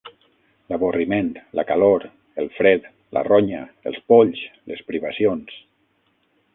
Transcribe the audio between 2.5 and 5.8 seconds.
fred, la ronya, els polls, les privacions